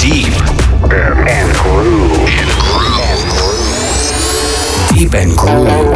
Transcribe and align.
Deep 0.00 0.32
and, 0.90 1.28
and 1.28 1.54
groove. 1.58 2.10
And 2.26 2.50
groove. 2.56 4.08
Deep 4.88 5.12
and 5.12 5.36
groove. 5.36 5.90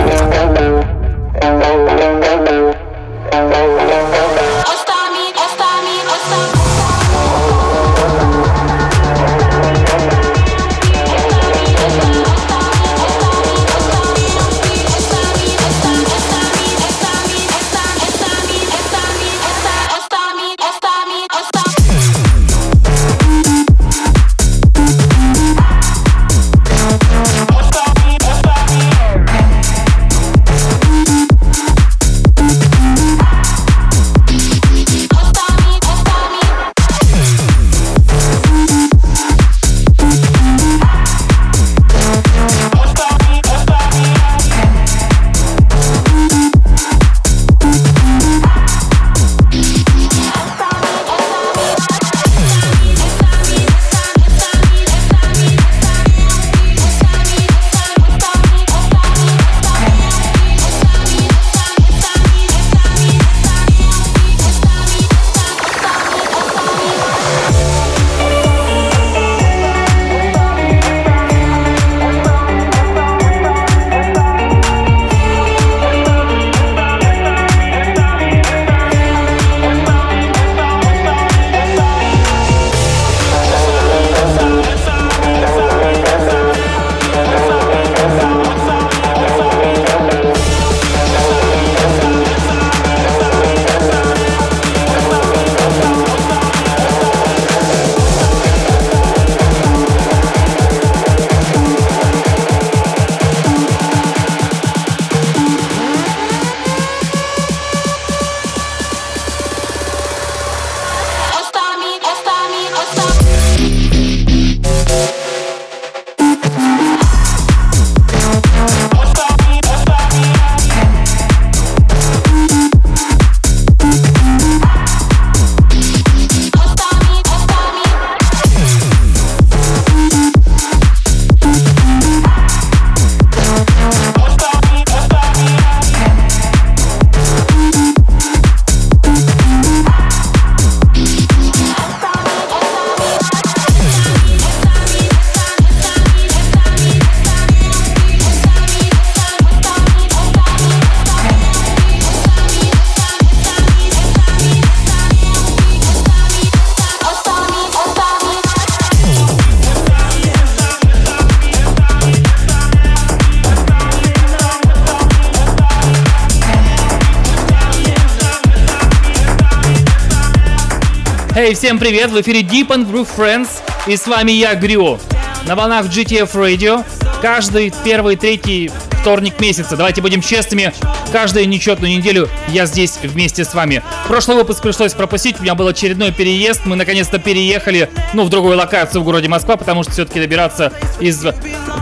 Всем 171.74 171.80
привет! 171.80 172.12
В 172.12 172.20
эфире 172.20 172.42
Deep 172.42 172.68
and 172.68 172.88
Groove 172.88 173.08
Friends 173.16 173.48
и 173.88 173.96
с 173.96 174.06
вами 174.06 174.30
я, 174.30 174.54
Грю. 174.54 175.00
На 175.48 175.56
волнах 175.56 175.86
GTF 175.86 176.30
Radio 176.34 176.84
каждый 177.20 177.72
первый, 177.84 178.14
третий 178.14 178.70
вторник 179.00 179.40
месяца. 179.40 179.76
Давайте 179.76 180.00
будем 180.00 180.20
честными, 180.20 180.72
каждую 181.10 181.48
нечетную 181.48 181.96
неделю 181.96 182.28
я 182.46 182.66
здесь 182.66 183.00
вместе 183.02 183.44
с 183.44 183.54
вами. 183.54 183.82
Прошлый 184.06 184.36
выпуск 184.36 184.62
пришлось 184.62 184.92
пропустить, 184.92 185.40
у 185.40 185.42
меня 185.42 185.56
был 185.56 185.66
очередной 185.66 186.12
переезд. 186.12 186.60
Мы 186.64 186.76
наконец-то 186.76 187.18
переехали, 187.18 187.90
ну, 188.12 188.22
в 188.22 188.28
другую 188.28 188.56
локацию 188.56 189.02
в 189.02 189.04
городе 189.04 189.26
Москва, 189.26 189.56
потому 189.56 189.82
что 189.82 189.90
все-таки 189.90 190.20
добираться 190.20 190.72
из 191.00 191.26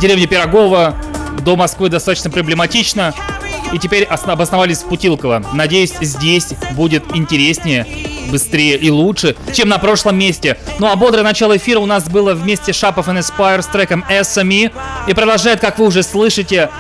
деревни 0.00 0.24
Пирогова 0.24 0.96
до 1.42 1.54
Москвы 1.54 1.90
достаточно 1.90 2.30
проблематично. 2.30 3.12
И 3.74 3.78
теперь 3.78 4.04
обосновались 4.04 4.78
в 4.78 4.86
Путилково. 4.86 5.44
Надеюсь, 5.52 5.92
здесь 6.00 6.54
будет 6.76 7.04
интереснее 7.14 7.86
быстрее 8.30 8.76
и 8.76 8.90
лучше, 8.90 9.36
чем 9.52 9.68
на 9.68 9.78
прошлом 9.78 10.18
месте. 10.18 10.58
Ну 10.78 10.90
а 10.90 10.96
бодрое 10.96 11.24
начало 11.24 11.56
эфира 11.56 11.80
у 11.80 11.86
нас 11.86 12.08
было 12.08 12.34
вместе 12.34 12.72
Шапов 12.72 13.08
and 13.08 13.18
Aspire 13.18 13.62
с 13.62 13.66
треком 13.66 14.04
SME. 14.08 14.72
И 15.06 15.14
продолжает, 15.14 15.60
как 15.60 15.78
вы 15.78 15.86
уже 15.86 16.02
слышите, 16.02 16.70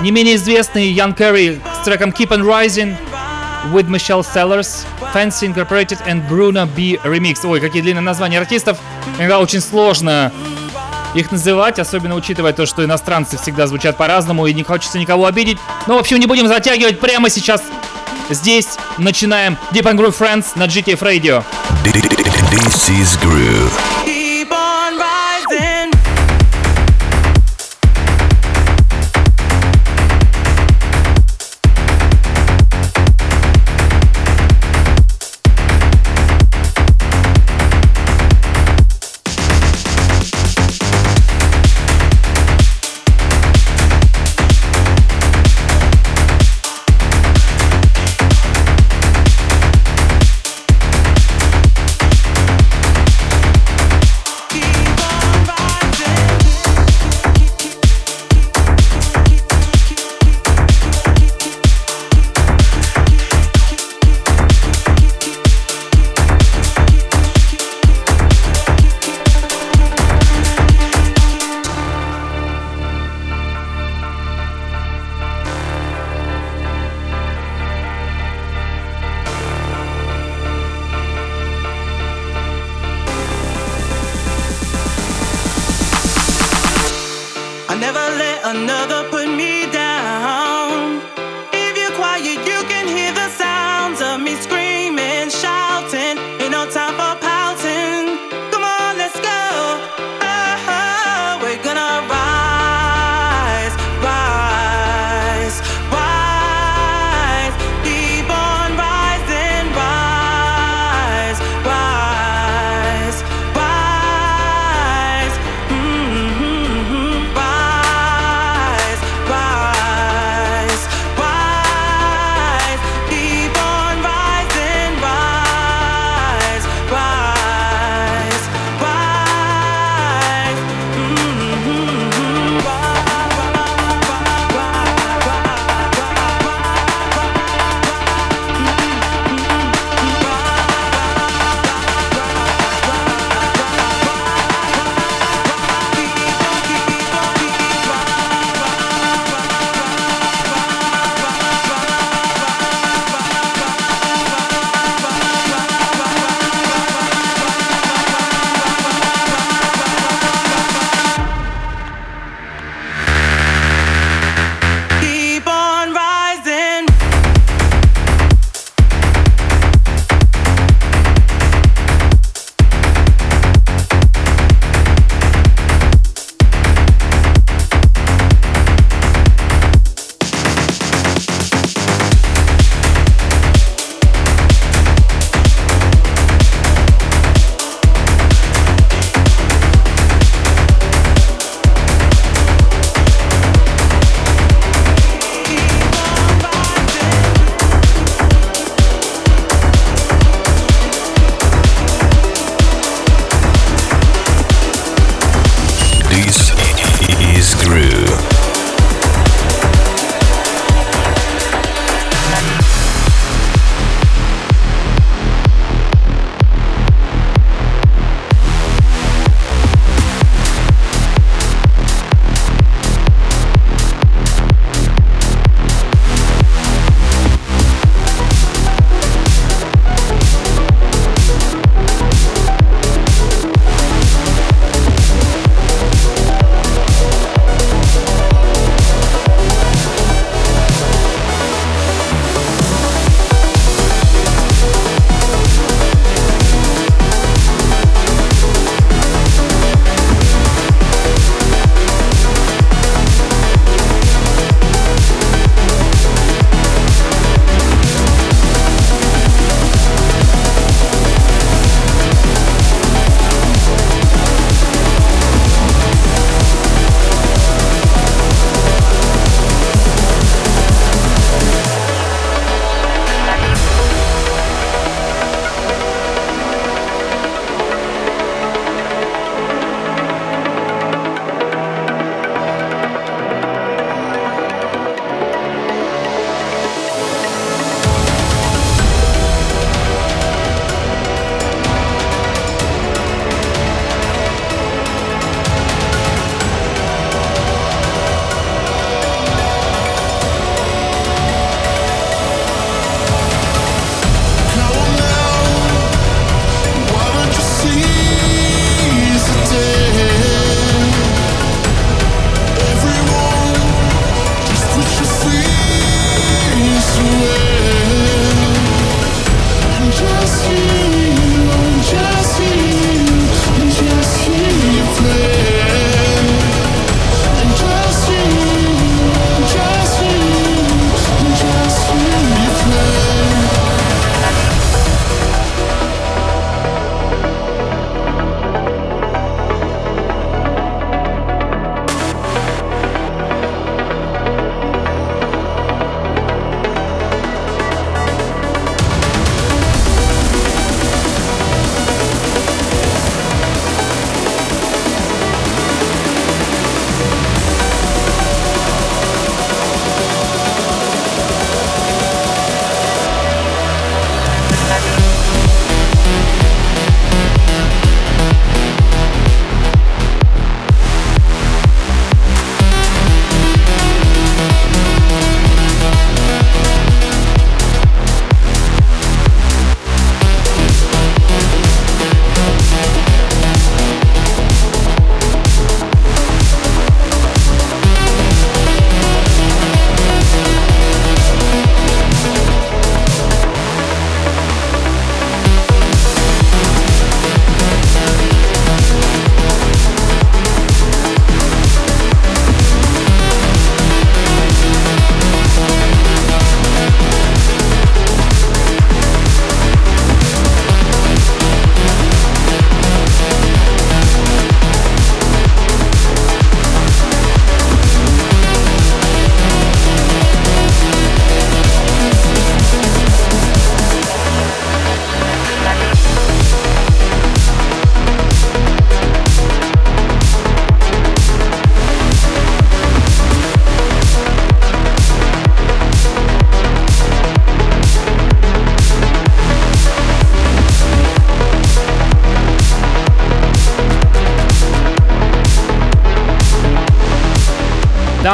не 0.00 0.10
менее 0.10 0.36
известный 0.36 0.88
Ян 0.88 1.14
Керри 1.14 1.58
с 1.80 1.84
треком 1.84 2.10
Keep 2.10 2.28
on 2.28 2.42
Rising 2.42 2.96
with 3.72 3.88
Michelle 3.88 4.24
Sellers, 4.24 4.84
Fancy 5.14 5.52
Incorporated 5.52 5.98
and 6.06 6.28
Bruno 6.28 6.66
B 6.66 6.98
Remix. 7.04 7.46
Ой, 7.46 7.60
какие 7.60 7.82
длинные 7.82 8.02
названия 8.02 8.38
артистов. 8.38 8.78
Иногда 9.18 9.40
очень 9.40 9.60
сложно 9.60 10.32
их 11.14 11.32
называть, 11.32 11.78
особенно 11.78 12.14
учитывая 12.14 12.52
то, 12.52 12.66
что 12.66 12.84
иностранцы 12.84 13.38
всегда 13.38 13.66
звучат 13.66 13.96
по-разному 13.96 14.46
и 14.46 14.52
не 14.52 14.62
хочется 14.62 14.98
никого 14.98 15.26
обидеть. 15.26 15.58
Но, 15.86 15.96
в 15.96 16.00
общем, 16.00 16.18
не 16.18 16.26
будем 16.26 16.46
затягивать. 16.46 17.00
Прямо 17.00 17.30
сейчас 17.30 17.62
Здесь 18.30 18.76
начинаем 18.98 19.56
Deep 19.72 19.84
and 19.84 19.96
Groove 19.96 20.16
Friends 20.16 20.46
на 20.56 20.64
GTF 20.66 21.00
Radio. 21.00 21.44
This 22.50 22.90
is 22.90 23.16
Groove. 23.20 24.05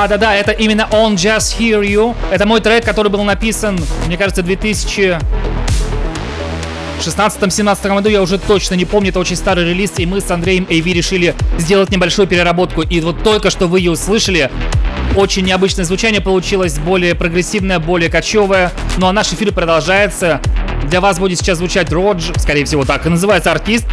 Да-да-да, 0.02 0.34
это 0.34 0.50
именно 0.50 0.88
On 0.90 1.14
Just 1.14 1.60
Hear 1.60 1.80
You. 1.80 2.16
Это 2.32 2.44
мой 2.44 2.60
трек, 2.60 2.84
который 2.84 3.08
был 3.08 3.22
написан, 3.22 3.78
мне 4.08 4.16
кажется, 4.16 4.42
в 4.42 4.46
2000 4.46 5.16
16-17 6.98 7.88
году, 7.94 8.08
я 8.08 8.20
уже 8.20 8.38
точно 8.38 8.74
не 8.74 8.84
помню, 8.84 9.10
это 9.10 9.20
очень 9.20 9.36
старый 9.36 9.64
релиз, 9.64 9.92
и 9.98 10.06
мы 10.06 10.20
с 10.20 10.28
Андреем 10.28 10.66
Эйви 10.68 10.92
решили 10.92 11.36
сделать 11.56 11.90
небольшую 11.90 12.26
переработку. 12.26 12.82
И 12.82 13.00
вот 13.00 13.22
только 13.22 13.50
что 13.50 13.68
вы 13.68 13.78
ее 13.78 13.92
услышали, 13.92 14.50
очень 15.14 15.44
необычное 15.44 15.84
звучание 15.84 16.20
получилось, 16.20 16.80
более 16.80 17.14
прогрессивное, 17.14 17.78
более 17.78 18.10
кочевое. 18.10 18.72
Ну 18.98 19.06
а 19.06 19.12
наш 19.12 19.32
эфир 19.32 19.52
продолжается. 19.52 20.40
Для 20.84 21.00
вас 21.00 21.20
будет 21.20 21.38
сейчас 21.38 21.58
звучать 21.58 21.92
Родж, 21.92 22.32
скорее 22.38 22.64
всего 22.64 22.84
так 22.84 23.06
и 23.06 23.08
называется 23.08 23.52
артист. 23.52 23.86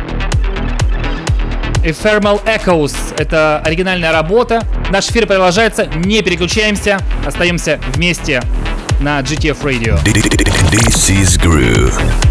Ephemeral 1.84 2.42
Echoes. 2.46 2.94
Это 3.18 3.60
оригинальная 3.64 4.12
работа. 4.12 4.66
Наш 4.92 5.10
эфир 5.10 5.26
продолжается. 5.28 5.86
Не 5.86 6.22
переключаемся. 6.22 7.00
Остаемся 7.26 7.80
вместе 7.94 8.42
на 9.00 9.20
GTF 9.22 9.62
Radio. 9.64 9.98
This 10.04 11.10
is 11.10 11.40
Groove. 11.42 12.29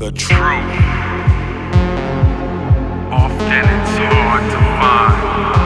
The 0.00 0.10
truth. 0.12 0.40
Often 3.12 3.64
it's 3.68 3.98
hard 3.98 4.50
to 4.50 4.56
find. 4.80 5.59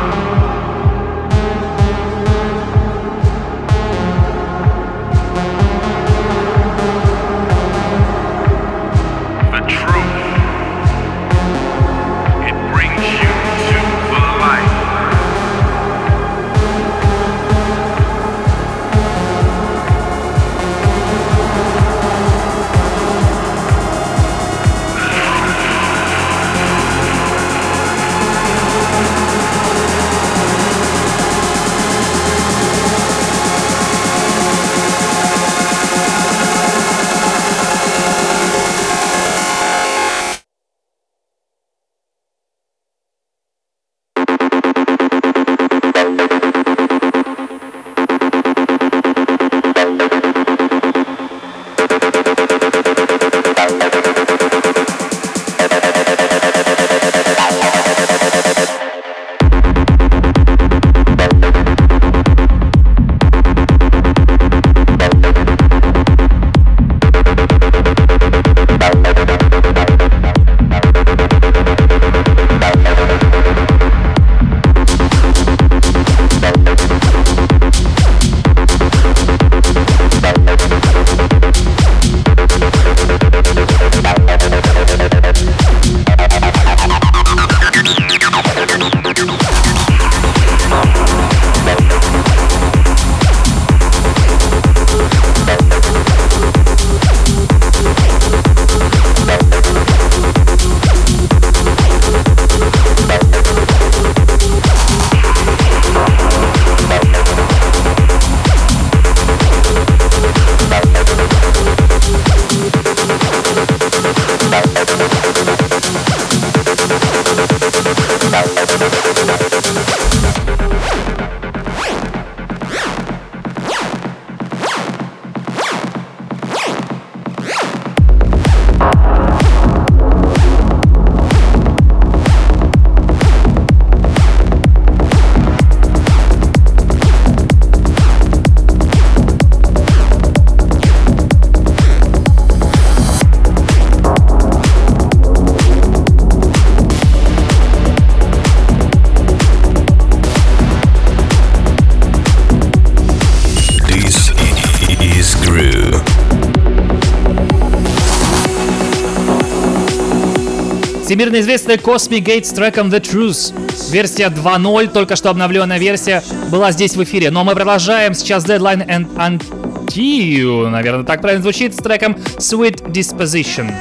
Всемирно 161.15 161.39
известный 161.39 161.77
Cosmic 161.77 162.25
Gate 162.25 162.43
с 162.43 162.51
треком 162.51 162.89
The 162.89 163.01
Truth. 163.01 163.93
Версия 163.93 164.27
2.0, 164.31 164.89
только 164.89 165.15
что 165.15 165.31
обновленная 165.31 165.79
версия, 165.79 166.25
была 166.51 166.73
здесь 166.73 166.97
в 166.97 167.05
эфире. 167.05 167.31
Но 167.31 167.45
мы 167.45 167.55
продолжаем 167.55 168.15
сейчас 168.15 168.45
Deadline 168.45 168.85
and 168.85 169.07
Until, 169.15 170.69
наверное, 170.71 171.05
так 171.05 171.21
правильно 171.21 171.41
звучит, 171.41 171.73
с 171.73 171.77
треком 171.77 172.17
Sweet 172.39 172.91
Disposition. 172.91 173.73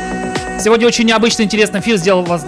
Сегодня 0.63 0.85
очень 0.85 1.05
необычный, 1.05 1.45
интересный 1.45 1.79
эфир 1.79 1.97
сделал 1.97 2.21
вас... 2.21 2.45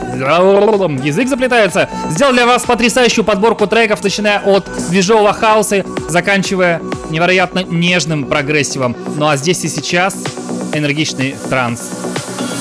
Язык 1.04 1.30
заплетается. 1.30 1.90
Сделал 2.12 2.34
для 2.34 2.46
вас 2.46 2.62
потрясающую 2.62 3.26
подборку 3.26 3.66
треков, 3.66 4.04
начиная 4.04 4.38
от 4.42 4.70
движового 4.92 5.34
хаоса, 5.34 5.84
заканчивая 6.10 6.80
невероятно 7.10 7.64
нежным 7.64 8.26
прогрессивом. 8.26 8.96
Ну 9.16 9.28
а 9.28 9.36
здесь 9.36 9.64
и 9.64 9.68
сейчас 9.68 10.16
энергичный 10.74 11.34
транс. 11.50 11.90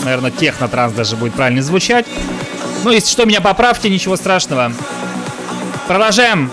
Наверное, 0.05 0.31
техно-транс 0.31 0.93
даже 0.93 1.17
будет 1.17 1.35
правильно 1.35 1.63
звучать. 1.63 2.07
Ну, 2.85 2.91
если 2.91 3.11
что, 3.11 3.25
меня 3.25 3.41
поправьте, 3.41 3.89
ничего 3.89 4.17
страшного. 4.17 4.73
Продолжаем. 5.89 6.51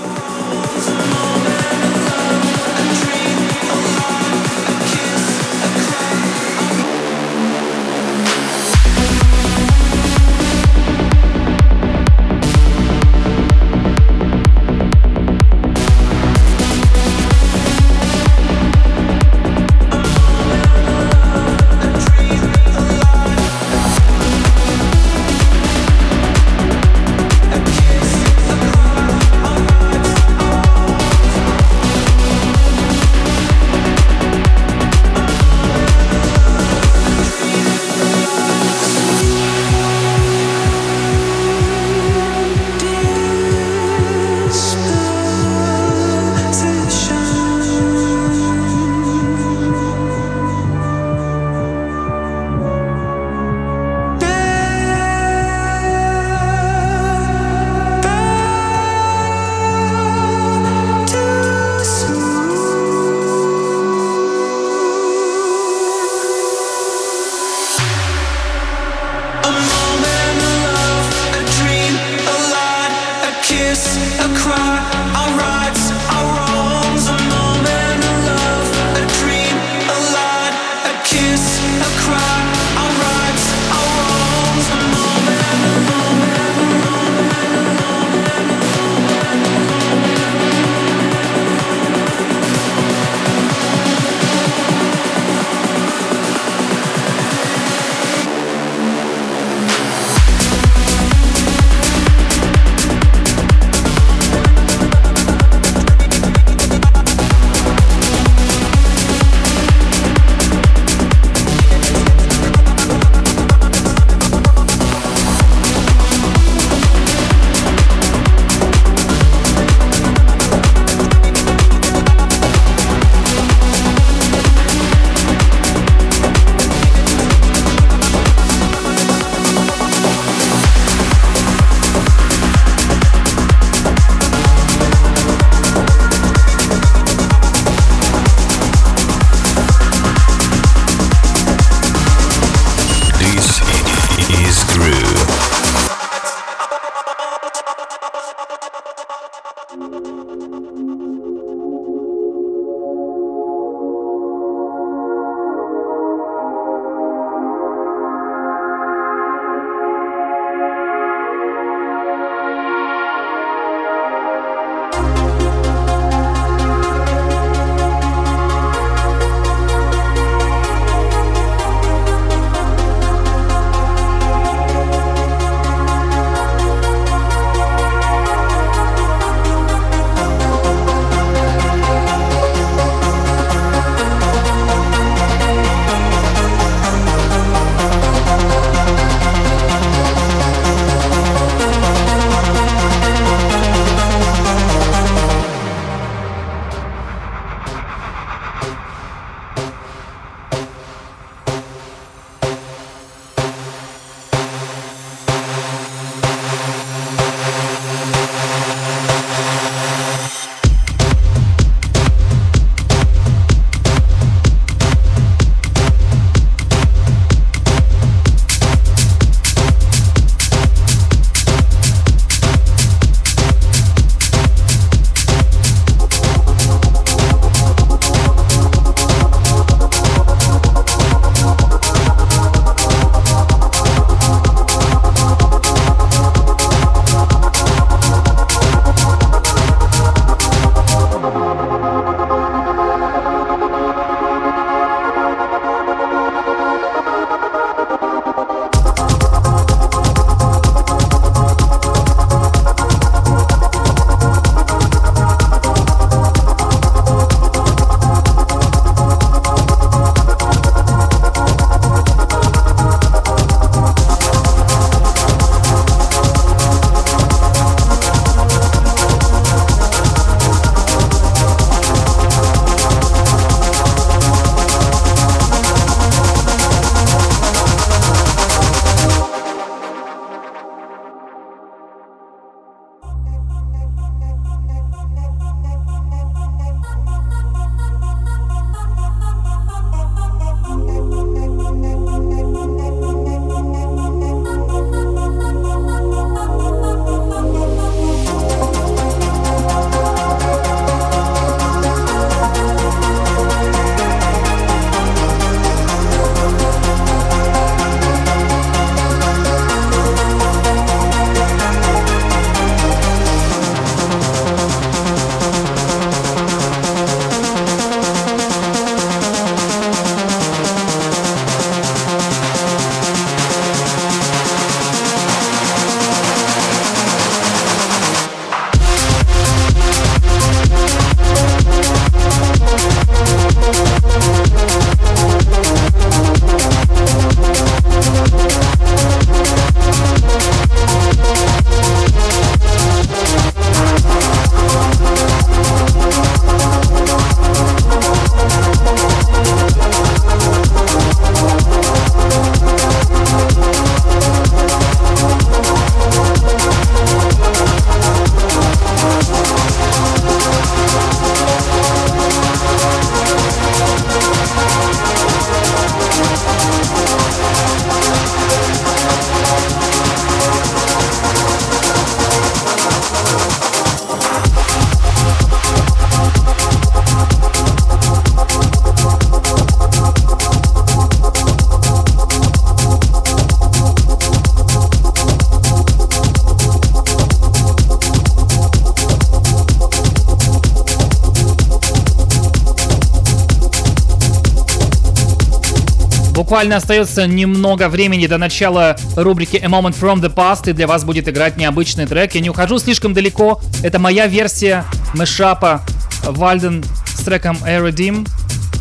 Буквально 396.51 396.75
остается 396.75 397.27
немного 397.27 397.87
времени 397.87 398.27
до 398.27 398.37
начала 398.37 398.97
рубрики 399.15 399.55
A 399.55 399.67
Moment 399.67 399.97
From 399.97 400.19
The 400.19 400.29
Past, 400.35 400.69
и 400.69 400.73
для 400.73 400.85
вас 400.85 401.05
будет 401.05 401.29
играть 401.29 401.55
необычный 401.55 402.07
трек. 402.07 402.35
Я 402.35 402.41
не 402.41 402.49
ухожу 402.49 402.77
слишком 402.77 403.13
далеко. 403.13 403.61
Это 403.83 403.99
моя 403.99 404.27
версия 404.27 404.83
мешапа 405.13 405.81
Вальден 406.23 406.83
с 407.15 407.23
треком 407.23 407.57
Aerodim 407.65 408.27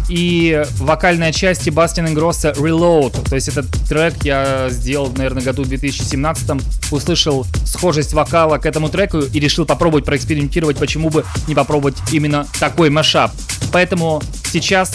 и 0.09 0.65
вокальная 0.79 1.33
часть 1.33 1.63
Себастьяна 1.63 2.11
Гросса 2.11 2.51
Reload. 2.57 3.29
То 3.29 3.37
есть 3.37 3.47
этот 3.47 3.67
трек 3.89 4.15
я 4.25 4.67
сделал, 4.69 5.13
наверное, 5.15 5.45
году 5.45 5.63
2017 5.63 6.51
услышал 6.91 7.47
схожесть 7.65 8.15
вокала 8.15 8.59
к 8.59 8.67
этому 8.67 8.89
треку 8.89 9.19
и 9.19 9.39
решил 9.39 9.65
попробовать 9.65 10.05
проэкспериментировать, 10.05 10.77
почему 10.77 11.09
бы 11.09 11.25
не 11.47 11.55
попробовать 11.55 11.99
именно 12.11 12.49
такой 12.59 12.91
машап. 12.91 13.31
Поэтому 13.73 14.21
сейчас 14.51 14.93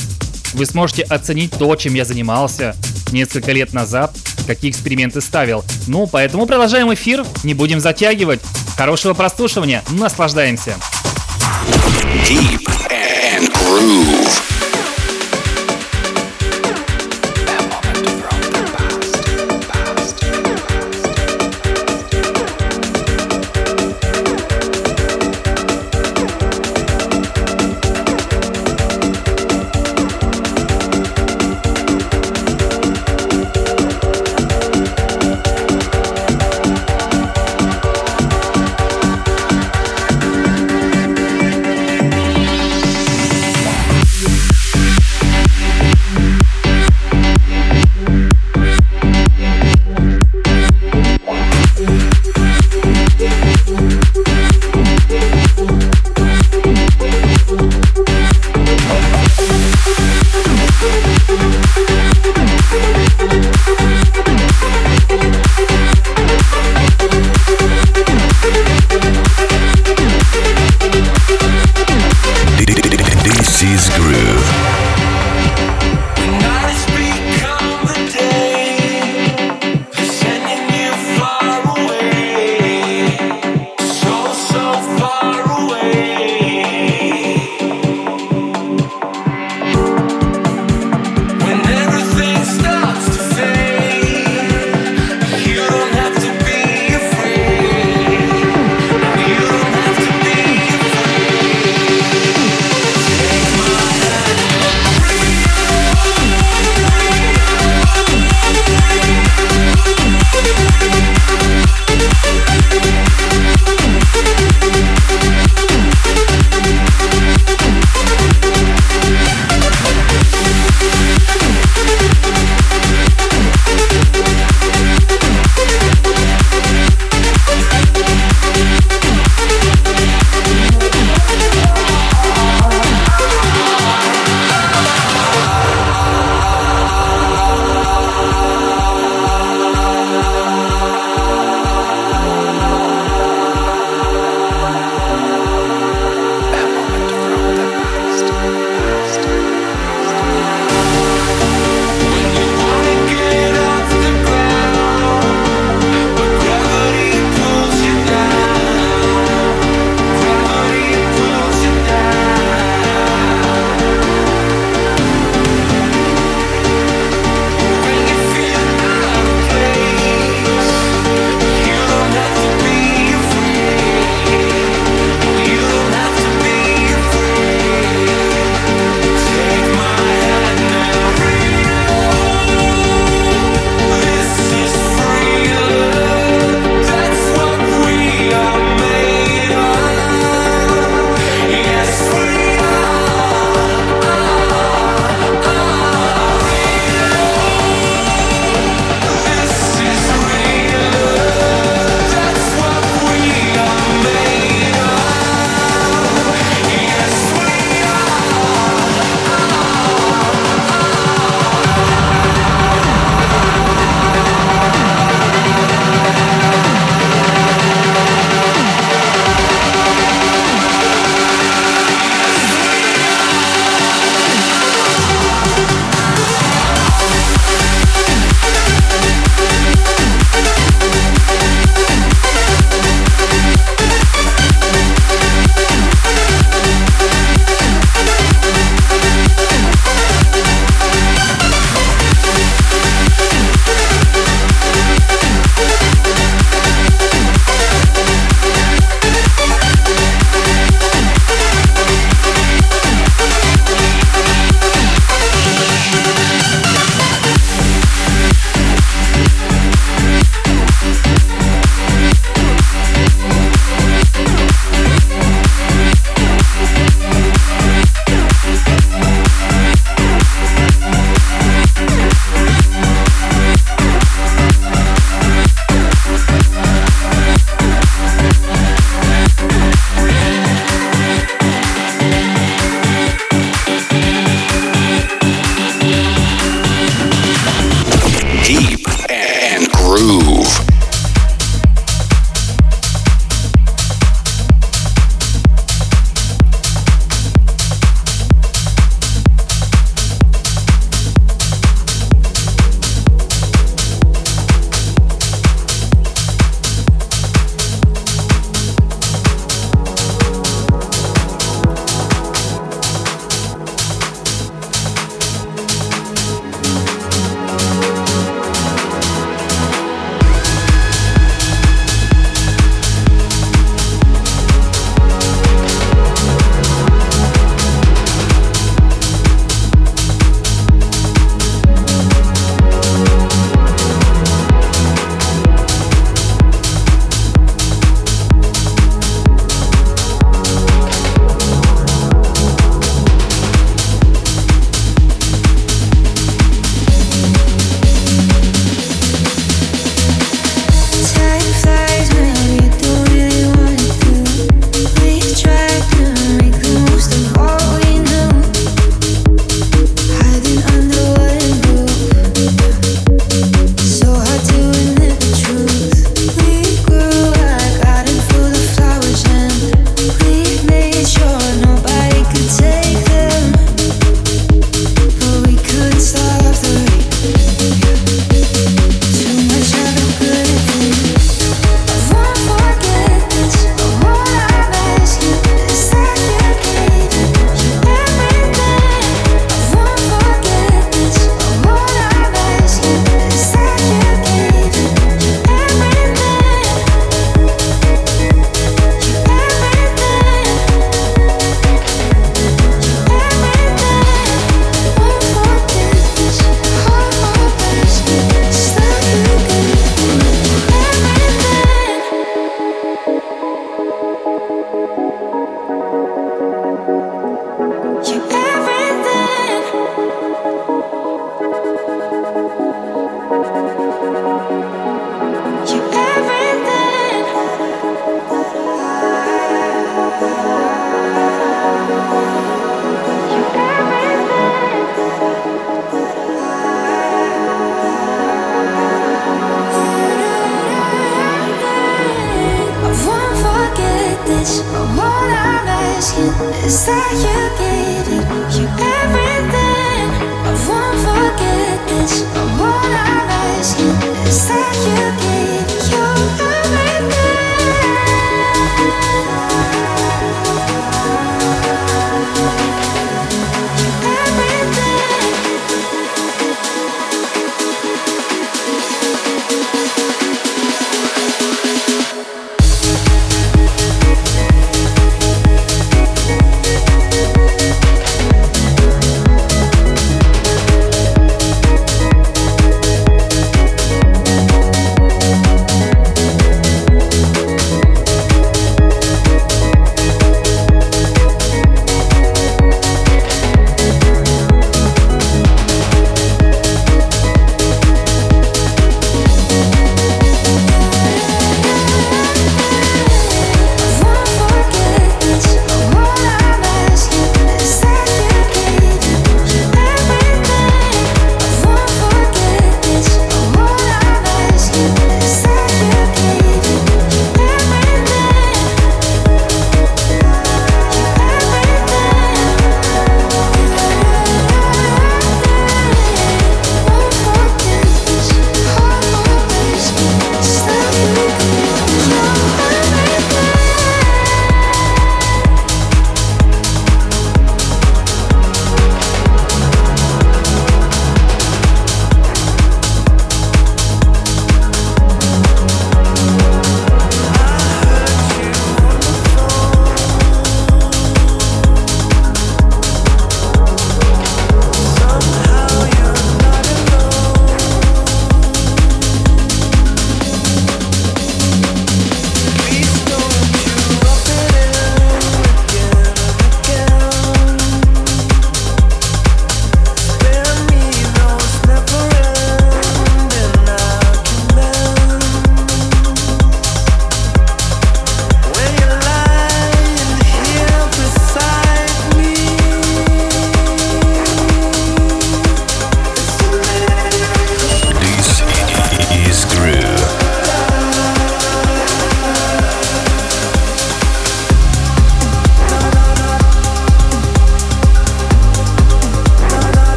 вы 0.56 0.66
сможете 0.66 1.04
оценить 1.04 1.52
то, 1.52 1.76
чем 1.76 1.94
я 1.94 2.06
занимался 2.06 2.76
несколько 3.12 3.52
лет 3.52 3.74
назад, 3.74 4.16
какие 4.48 4.72
эксперименты 4.72 5.22
ставил. 5.22 5.64
Ну, 5.88 6.08
поэтому 6.08 6.46
продолжаем 6.46 6.94
эфир, 6.94 7.26
не 7.44 7.54
будем 7.54 7.80
затягивать. 7.80 8.42
Хорошего 8.78 9.14
прослушивания, 9.14 9.84
наслаждаемся. 9.90 10.76
Deep 12.28 12.66
and 12.90 13.52
Groove. 13.54 14.55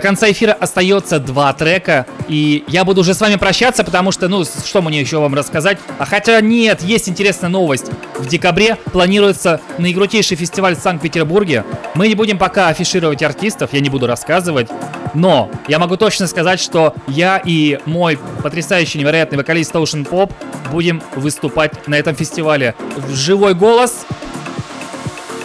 До 0.00 0.06
конца 0.06 0.30
эфира 0.30 0.54
остается 0.54 1.18
два 1.18 1.52
трека, 1.52 2.06
и 2.26 2.64
я 2.68 2.86
буду 2.86 3.02
уже 3.02 3.12
с 3.12 3.20
вами 3.20 3.36
прощаться, 3.36 3.84
потому 3.84 4.12
что, 4.12 4.28
ну, 4.28 4.46
что 4.46 4.80
мне 4.80 4.98
еще 4.98 5.18
вам 5.18 5.34
рассказать? 5.34 5.76
А 5.98 6.06
хотя 6.06 6.40
нет, 6.40 6.80
есть 6.80 7.06
интересная 7.10 7.50
новость. 7.50 7.90
В 8.16 8.26
декабре 8.26 8.76
планируется 8.92 9.60
наикрутейший 9.76 10.38
фестиваль 10.38 10.74
в 10.74 10.80
Санкт-Петербурге. 10.80 11.66
Мы 11.94 12.08
не 12.08 12.14
будем 12.14 12.38
пока 12.38 12.68
афишировать 12.68 13.22
артистов, 13.22 13.74
я 13.74 13.80
не 13.80 13.90
буду 13.90 14.06
рассказывать. 14.06 14.70
Но 15.12 15.50
я 15.68 15.78
могу 15.78 15.98
точно 15.98 16.26
сказать, 16.28 16.60
что 16.60 16.94
я 17.06 17.36
и 17.44 17.78
мой 17.84 18.18
потрясающий 18.42 19.00
невероятный 19.00 19.36
вокалист 19.36 19.74
Ocean 19.74 20.08
Pop 20.08 20.32
будем 20.72 21.02
выступать 21.14 21.88
на 21.88 21.96
этом 21.96 22.16
фестивале. 22.16 22.74
В 22.96 23.14
живой 23.14 23.52
голос, 23.52 24.06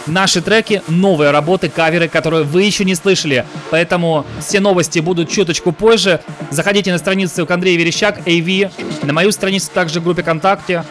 наши 0.06 0.40
треки, 0.40 0.82
новые 0.88 1.30
работы, 1.30 1.68
каверы, 1.68 2.08
которые 2.08 2.44
вы 2.44 2.62
еще 2.62 2.84
не 2.84 2.94
слышали. 2.94 3.44
Поэтому 3.70 4.24
все 4.40 4.60
новости 4.60 4.98
будут 5.00 5.30
чуточку 5.30 5.72
позже. 5.72 6.20
Заходите 6.50 6.92
на 6.92 6.98
страницу 6.98 7.46
к 7.46 7.50
Андрею 7.50 7.78
Верещак, 7.78 8.20
AV, 8.26 8.70
на 9.02 9.12
мою 9.12 9.32
страницу 9.32 9.70
также 9.72 10.00
в 10.00 10.04
группе 10.04 10.22
ВКонтакте. 10.22 10.84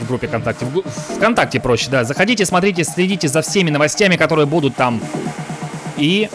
В 0.00 0.08
группе 0.08 0.28
ВКонтакте, 0.28 0.66
в 0.66 0.82
ВКонтакте 1.16 1.60
проще, 1.60 1.90
да. 1.90 2.04
Заходите, 2.04 2.44
смотрите, 2.44 2.84
следите 2.84 3.28
за 3.28 3.42
всеми 3.42 3.70
новостями, 3.70 4.16
которые 4.16 4.46
будут 4.46 4.76
там. 4.76 5.00
И 5.96 6.28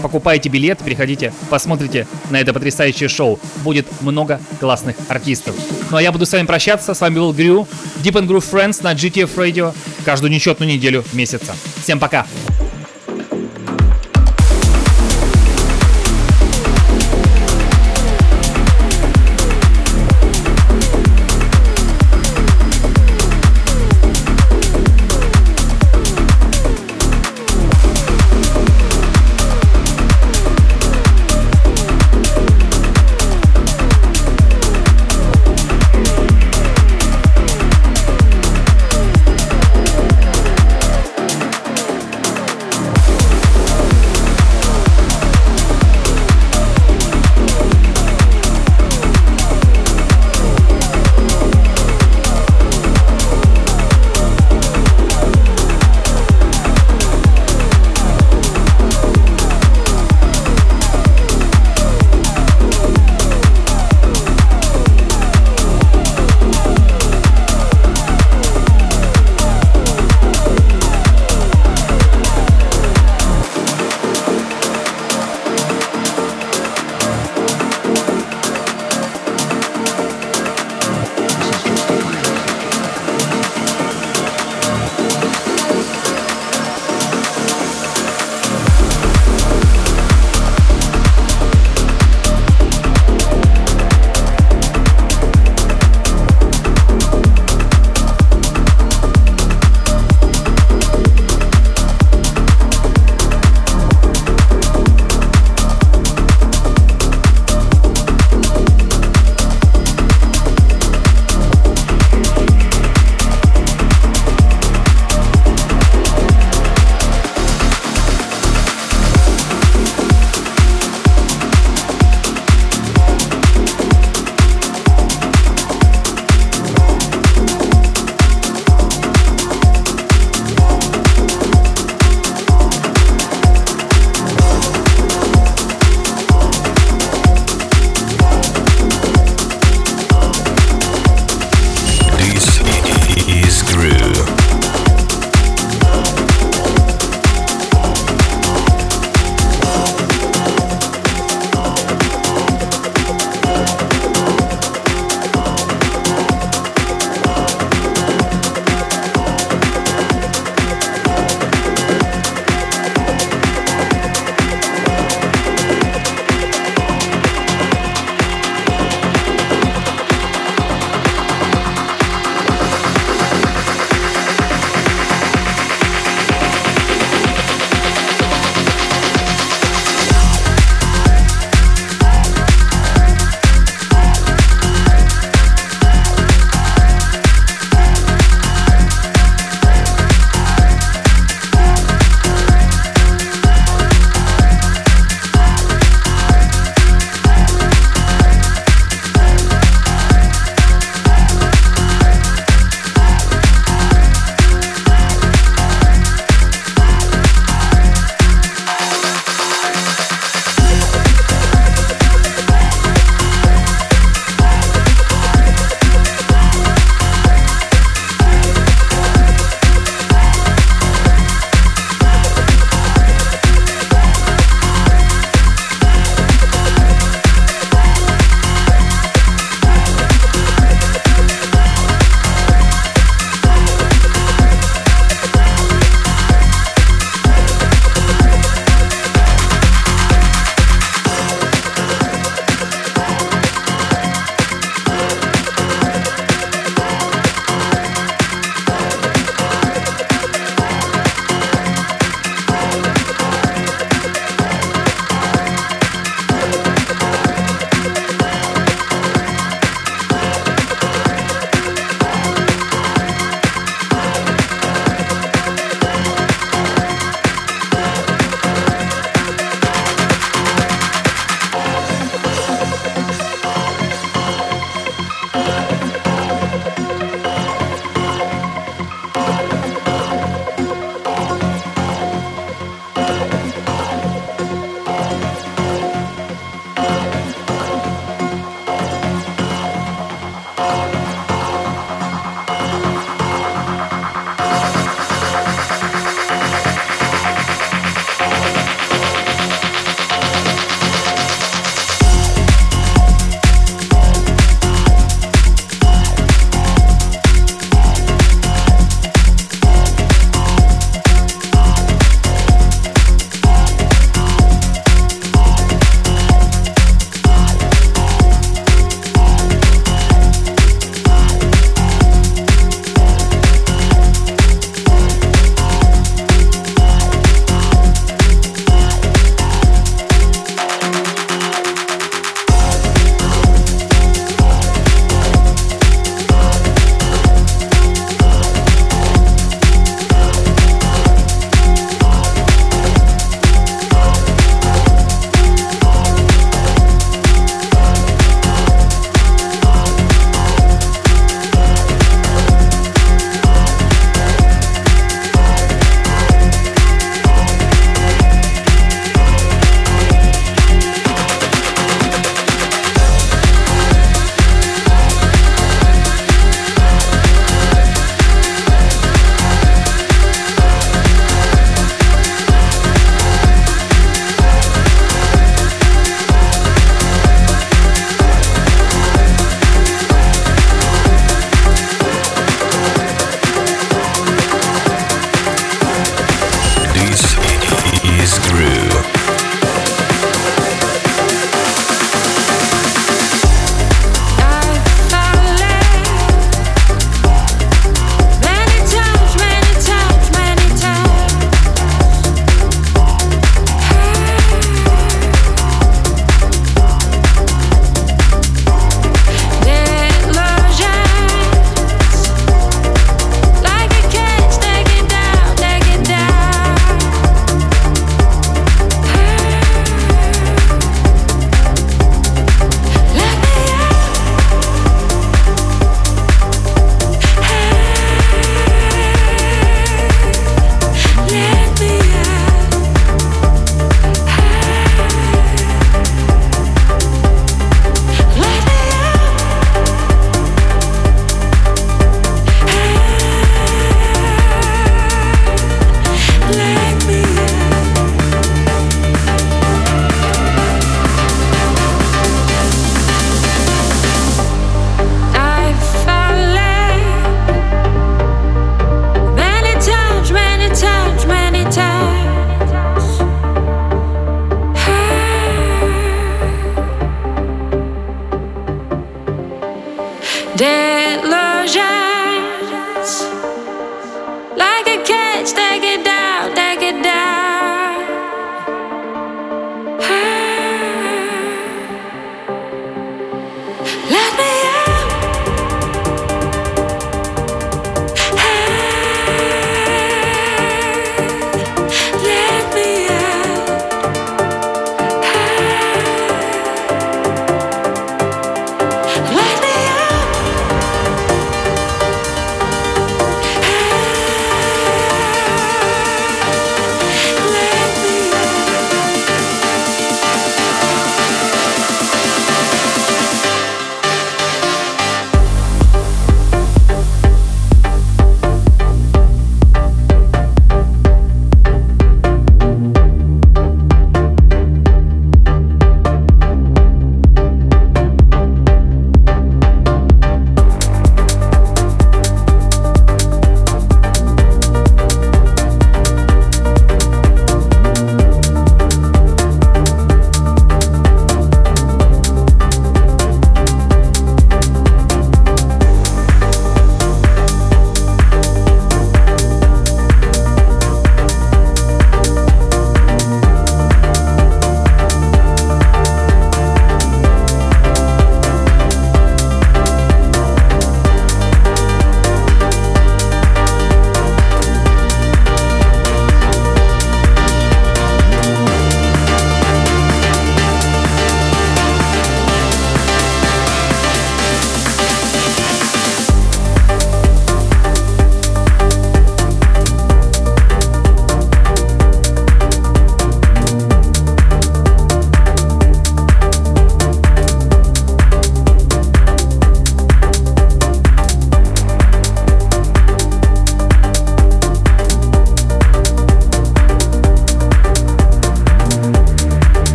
покупайте 0.00 0.48
билет, 0.48 0.78
приходите, 0.78 1.32
посмотрите 1.48 2.06
на 2.30 2.40
это 2.40 2.52
потрясающее 2.52 3.08
шоу. 3.08 3.38
Будет 3.56 3.86
много 4.00 4.40
классных 4.58 4.96
артистов. 5.08 5.54
Ну 5.90 5.96
а 5.96 6.02
я 6.02 6.12
буду 6.12 6.26
с 6.26 6.32
вами 6.32 6.46
прощаться. 6.46 6.94
С 6.94 7.00
вами 7.00 7.16
был 7.16 7.32
Грю, 7.32 7.66
Deep 8.02 8.14
and 8.14 8.26
Groove 8.26 8.44
Friends 8.50 8.82
на 8.82 8.92
GTF 8.94 9.34
Radio. 9.36 9.74
Каждую 10.04 10.30
нечетную 10.30 10.72
неделю 10.72 11.04
месяца. 11.12 11.54
Всем 11.82 11.98
пока! 11.98 12.26